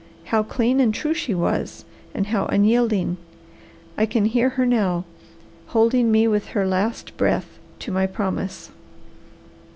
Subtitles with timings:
[0.23, 3.17] How clean and true she was and how unyielding!
[3.99, 5.05] I can hear her now,
[5.67, 8.71] holding me with her last breath to my promise.